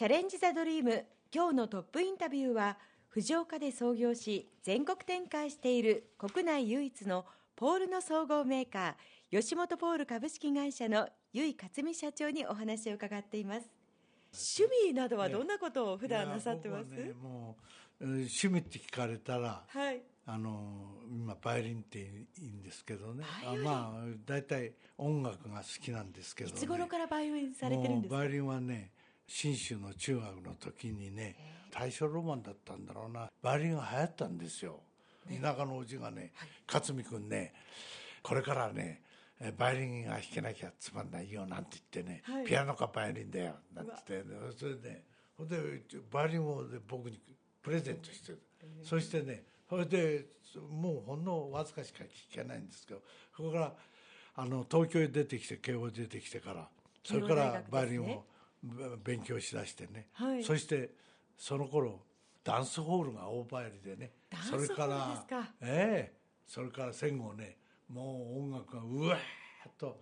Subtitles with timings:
[0.00, 2.78] チャレンジ・ザ・ドリーム今日のトップインタビューは
[3.10, 13.68] 藤岡で創業し全国展開している国内唯一のポールの総合メーカー吉本ポール株式会社の由井克美社長にお話を伺っています。
[14.58, 17.58] 趣味などはどんなことを普段なさってます、ね、も
[18.00, 23.22] う趣味って聞かれたら、はい、あの今バイオリンっていいんですけどね。
[23.44, 28.16] あまあ大体音楽が好きなんですけど、ね、いつ頃からバイオリンされてるんですか？
[28.16, 28.92] バイオリンはね
[29.32, 31.36] 信州の中学の時にね
[31.72, 33.30] 大正ロマンだったんだろうな。
[33.40, 34.80] バイオリンが流行ったんですよ、
[35.28, 37.54] 田舎のおじがね、はい、勝美君ね
[38.24, 39.02] これからね
[39.56, 45.04] バイオリンが弾けなきゃつまんないよなんて言ってね、はい、ピアノかバイオリンだよなんて言って、ね、それで
[45.38, 45.56] ほんで
[46.10, 47.20] バイオリンを僕に
[47.62, 48.34] プレゼントして。
[48.82, 50.26] そしてねそれで
[50.68, 53.00] もうほんのわずかしか聞けないんですけど
[53.36, 53.72] そこから
[54.34, 56.68] あの東京へ出てきて慶応出てきてから
[57.04, 58.24] それからバイオリンを
[59.02, 60.90] 勉強しだしてね、はい、そして
[61.36, 62.00] その頃
[62.44, 64.12] ダンスホールが大流行りでね。
[64.48, 65.24] それから
[65.60, 66.20] ええ。
[66.46, 67.56] それから戦後ね
[67.88, 70.00] もう音楽がうわーっと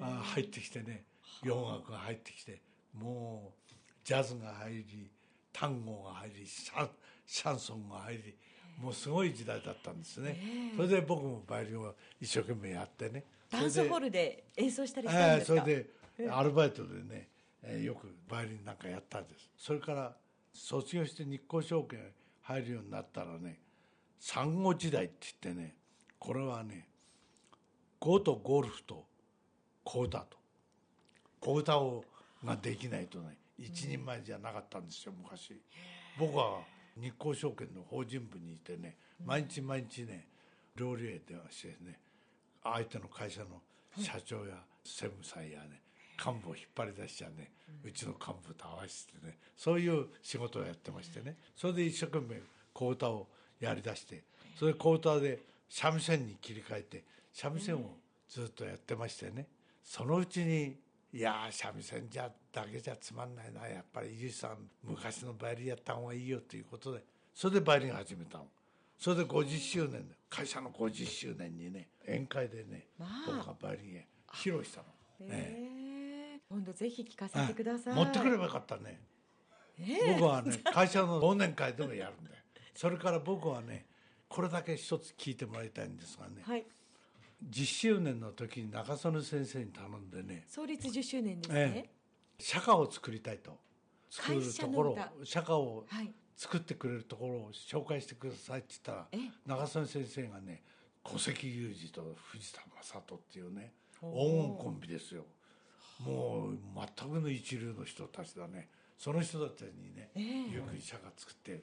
[0.00, 1.04] あ入ってきてね。
[1.42, 2.60] 洋楽が入ってきて
[2.94, 3.74] もう
[4.04, 5.10] ジャズが入り
[5.52, 6.88] 単語が入りシャン
[7.26, 8.34] シャンソンが入り
[8.80, 13.22] もうすごい時代だったんですね、それで僕もバイオリンを一生懸命やってね。
[13.48, 17.28] ダンスホールで演奏したりしたんですか、えー、それでアルバイトでね、
[17.66, 19.50] えー、よくバイオリンなんかやったんです。
[19.56, 20.14] それから
[20.52, 22.00] 卒業して日光証券
[22.42, 23.58] 入るようになったらね
[24.20, 25.74] 産後時代って言ってね
[26.18, 26.86] これはね
[27.98, 29.04] ゴとゴルフと
[29.82, 30.36] 小歌と。
[31.40, 32.04] 小歌を
[32.44, 35.60] ができないとね一人前じゃなかったんですよ昔。
[36.18, 36.60] 僕は
[36.96, 40.28] 日興証券の法人部にいてね毎日毎日ね
[40.76, 41.98] 料理へ電話してね
[42.62, 43.62] 相手の会社の
[43.98, 45.83] 社長や専務さんやね
[46.18, 47.50] 幹部を引っ張り出しちゃね
[47.84, 52.40] うちの幹部と合わせてねそういう仕事をやってましてねそれで一生懸命
[52.72, 53.28] 小歌を
[53.60, 54.22] やりだして
[54.58, 57.96] それで小歌で三味線に切り替えて三味線を
[58.28, 59.46] ずっとやってましてね
[59.82, 60.76] そのうちに
[61.12, 67.02] いや三味線じゃだけじゃつまんないなやっぱり伊集さん昔のバイオリンやった方がいいよということで
[67.34, 68.46] それでバイオリン始めたの。
[68.98, 74.86] それで50周年会社の50周年にね宴会でね、まあ、僕がバイオリンへ披露したの、
[75.20, 75.73] えー、
[76.54, 77.94] 今度ぜひ聞かせてください。
[77.96, 79.00] 持ってくればよかったね、
[79.80, 82.36] えー、僕はね会社の忘年会でもやるんだよ
[82.76, 83.86] それから僕はね
[84.28, 86.64] これだけ一つ聞いてもらいたいんですがね、はい。
[87.50, 91.90] 10周年の時に中曽根先生に頼んでね創立10周年ですね、ええ、
[92.38, 93.58] 釈迦を作りたいと。
[94.08, 95.84] 作るところ釈迦を
[96.36, 99.08] 作ってくれるところを紹介してくださいって言った
[99.48, 100.62] ら、中曽根先生がね
[101.02, 105.24] 小関裕二と藤田正人っていうね黄金コンビですよ
[106.00, 106.58] もう
[106.96, 108.68] 全くの一流の人たちだね。
[108.98, 111.62] その人たちにね、えー、ゆっくり釈迦作って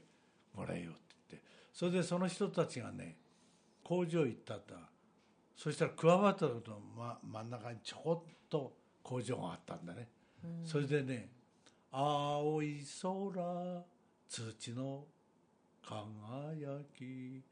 [0.54, 1.00] もらえよって
[1.32, 1.48] 言って。
[1.74, 3.18] それでその人たちがね
[3.84, 4.92] 工場行ったんだ。
[5.62, 10.08] そしたら桑畑の真真ん中にちょこっと工場があったんだね、
[10.44, 11.30] うん、それでね
[11.92, 13.84] 「青い空
[14.28, 15.06] 土の
[15.84, 17.44] 輝き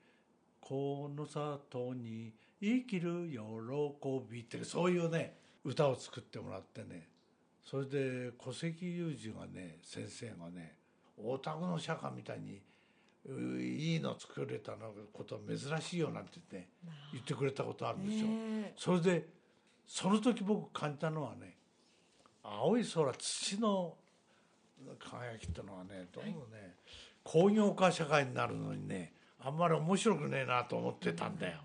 [0.59, 3.37] この里に生きる喜
[4.27, 7.07] び」ってそういうね歌を作ってもらってね
[7.63, 10.75] それで戸籍裕二がね先生がね
[11.17, 12.61] 大田区の釈迦みたいに
[13.59, 16.69] いいの作れたのことは珍しいよなんて言って、
[17.11, 18.27] 言ってくれたことあるんですよ。
[18.77, 19.27] それで
[19.85, 21.57] その時僕感じたのはね
[22.43, 23.95] 青い空土の
[24.97, 26.75] 輝きってのはねどうもね、
[27.23, 31.59] 工業化社会になるのにねあんまり面白くねえなと思ってたんだよ。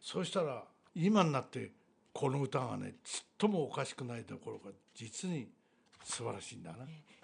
[0.00, 0.64] そうしたら
[0.94, 1.70] 今になって
[2.16, 5.48] この歌がねちっともおかしくないところが実に
[6.02, 6.78] 素晴らしいんだな。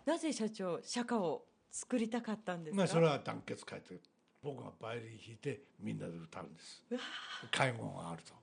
[0.04, 2.86] なぜ社長釈迦を作りたかったんですか？
[2.86, 3.94] それは団結会と
[4.42, 6.84] 僕がバイオリン弾いてみんなで歌うんです。
[7.50, 8.34] 介護があると。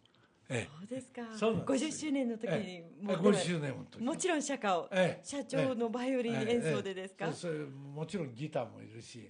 [0.51, 1.21] ええ、そうですか。
[1.37, 7.33] そう50周年の時に、ええ、も50周年の時もちろん釈迦を、ええ、社長のバイオリン演奏でですか、ええ。
[7.33, 9.29] それもちろんギターもいるし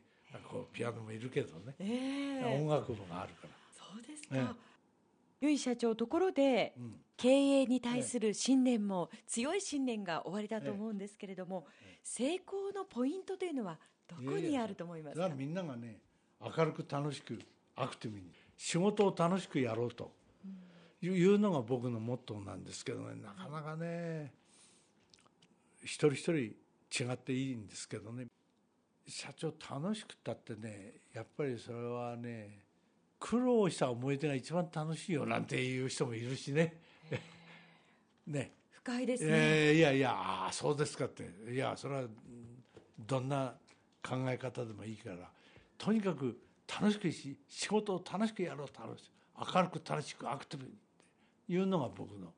[0.49, 3.49] こうピアノもいるけどね、ええ、音楽部があるから。
[3.73, 4.55] そうですか、
[5.57, 11.65] 社長ところで、うん、経営に対する信念も、強い信念が終わりだと思うんですけれども、
[12.03, 15.29] 成功のポイントというのはどこにあると思いますか？
[15.29, 15.97] みんながね
[16.39, 17.39] 明るく楽しく
[17.75, 18.25] アクティブに
[18.57, 20.11] 仕事を楽しくやろうと
[21.01, 23.21] いうのが僕のモットーなんですけどね。
[23.21, 24.31] なかなかね
[25.83, 26.33] 一人一人
[27.03, 28.25] 違っていいんですけどね。
[29.07, 32.59] 社長楽しくったってねやっぱりそれはね
[33.19, 36.75] 苦労した思い出が一番楽しいよなんていう人もいるしね。
[38.25, 38.53] ね。
[38.71, 41.29] 深いですね、えー、いやいやああそうですかって。
[41.51, 42.03] いやそれは
[42.97, 43.53] どんな
[44.01, 45.29] 考え方でもいいから。
[45.77, 49.11] とにかく楽しくし仕事を楽しくやろう楽し
[49.53, 50.73] 明るく楽しくアクティブにっ
[51.47, 52.33] ていうのが僕の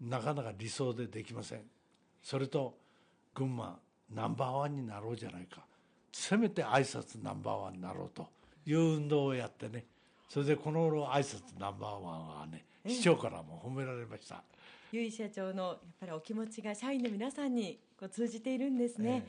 [0.00, 1.62] なかなか理想でできません。
[2.22, 2.76] それと
[3.34, 3.78] 群馬
[4.10, 5.64] ナンバーワンになろうじゃないか。
[6.12, 8.28] せめて挨拶ナンバーワンになろうと
[8.70, 9.84] いう運動をやってね。
[10.28, 14.42] それでこの頃挨拶ナンバーワンはね市長からも褒められました。
[14.92, 19.26] 由井社長のやっぱりお気持ちが社員の皆さんにこう通じているんですね、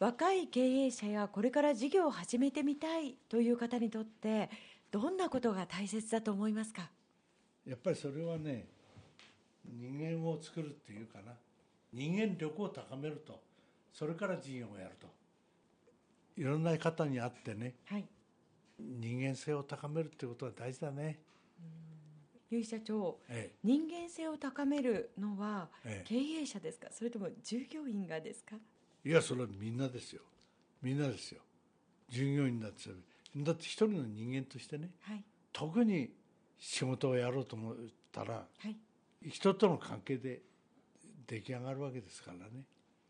[0.00, 4.50] えー、若い経営者やこれから事業を始めてみたいという方にとって
[4.90, 6.88] どんなことが大切だと思いますか？
[7.66, 8.66] やっぱりそれはね
[9.64, 11.32] 人間を作るっていうかな。
[11.92, 13.40] 人間力を高めると。
[13.92, 15.06] それから事業をやると
[16.36, 18.04] いろんな方に会ってね、はい、
[18.78, 21.18] 人間性を高めるっていうことは大事だね。
[22.48, 25.68] 由井社長、ええ、人間性を高めるのは
[26.04, 28.56] 経営者ですか、それとも従業員がですか？
[29.04, 30.22] いやそれはみんなですよ。
[30.82, 31.40] みんなですよ。
[32.08, 32.90] 従業員だって
[33.36, 36.10] だって一人の人間としてね、はい、特に
[36.58, 37.74] 仕事をやろうと思っ
[38.12, 38.76] たら、はい、
[39.28, 40.40] 人との関係で
[41.26, 42.62] 出来上がるわけですからね。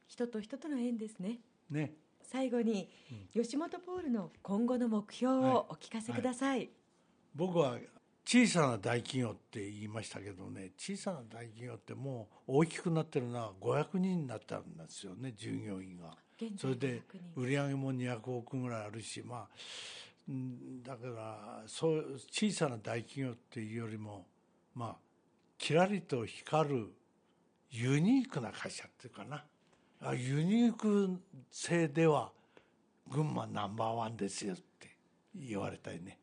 [0.08, 1.40] 人と人との縁ですね。
[1.70, 1.92] ね
[2.26, 2.88] 最後に、
[3.34, 6.70] うん、吉本ポールの今後の目標をお聞かせください、はい、
[7.34, 7.76] 僕は
[8.24, 16.10] 小さな大企業って言いましたけどね小さな大企業ってもう大きくなってるのは500人になったんですよね従業員が。
[16.58, 17.02] それで
[17.34, 19.48] 売り上げも200億ぐらいあるしまあ
[20.82, 24.26] だからそう小さな大企業っていうよりも
[24.74, 24.96] まあ
[25.56, 26.92] きらりと光る
[27.70, 29.44] ユニークな会社っていうかな
[30.14, 31.20] ユニーク
[31.50, 32.30] 性では
[33.10, 34.96] 群馬ナンバーワンですよって
[35.34, 36.18] 言われたいね。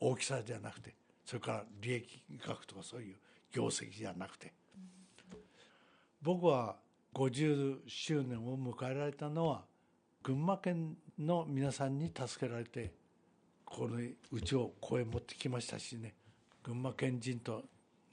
[0.00, 0.94] 大きさじゃなくて。
[1.24, 3.16] それから利益額とかそういう
[3.50, 4.52] 業績じゃなくて。
[6.20, 6.76] 僕は
[7.14, 9.64] 50周年を迎えられたのは
[10.22, 12.92] 群馬県の皆さんに助けられて
[13.64, 14.00] この
[14.32, 16.14] うちをこへ持ってきましたしね。
[16.62, 17.62] 群馬県人と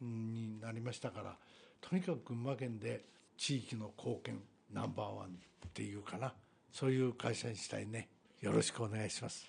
[0.01, 1.37] になりましたから
[1.79, 3.05] とにかく群馬県で
[3.37, 4.39] 地域の貢献
[4.73, 6.33] ナンバーワンっていうかな。
[6.71, 8.09] そういう会社にしたいね。
[8.39, 9.45] よろしくお願いします。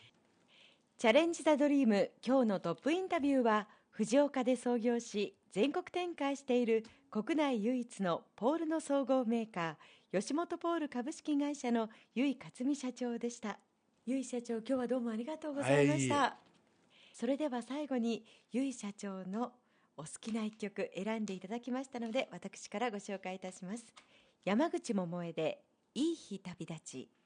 [0.98, 13.58] チャレンジ・ザ・ドリーム今日のトップインタビューは藤岡で創業し全国展開している国内唯一のポールの総合メーカー吉本ポール株式会社の由井克美社長でした。
[14.04, 16.32] 由井社長今日はどうもありがとうございました、はい、
[17.14, 19.52] それでは最後に由井社長の
[19.96, 23.86] お好きな一曲選んでいただきましたので私からご紹介いたします
[24.44, 25.62] 山口百恵で
[25.94, 27.12] いい日旅立ち。